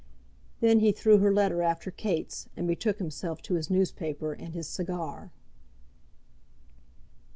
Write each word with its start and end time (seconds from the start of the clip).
Then 0.61 0.79
he 0.79 0.91
threw 0.91 1.19
her 1.19 1.31
letter 1.31 1.61
after 1.61 1.91
Kate's, 1.91 2.49
and 2.57 2.67
betook 2.67 2.97
himself 2.97 3.39
to 3.43 3.53
his 3.53 3.69
newspaper 3.69 4.33
and 4.33 4.55
his 4.55 4.67
cigar. 4.67 5.31